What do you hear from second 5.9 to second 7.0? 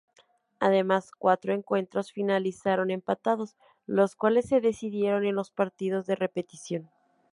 de repetición.